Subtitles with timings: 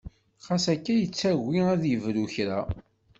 [0.45, 2.59] Xas akka yettagi ad yebru i kra.